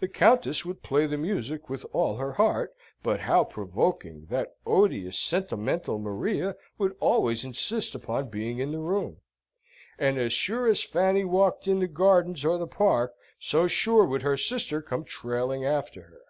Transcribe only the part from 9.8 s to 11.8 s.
and, as sure as Fanny walked in